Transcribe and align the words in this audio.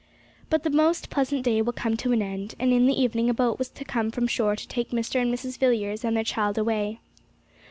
But 0.49 0.63
the 0.63 0.71
most 0.71 1.11
pleasant 1.11 1.43
day 1.43 1.61
will 1.61 1.73
come 1.73 1.95
to 1.97 2.11
an 2.11 2.23
end; 2.23 2.55
and 2.57 2.73
in 2.73 2.87
the 2.87 2.99
evening 2.99 3.29
a 3.29 3.35
boat 3.35 3.59
was 3.59 3.69
to 3.69 3.85
come 3.85 4.09
from 4.09 4.25
shore 4.25 4.55
to 4.55 4.67
take 4.67 4.89
Mr. 4.89 5.21
and 5.21 5.31
Mrs. 5.31 5.59
Villiers 5.59 6.03
and 6.03 6.17
their 6.17 6.23
child 6.23 6.57
away. 6.57 6.99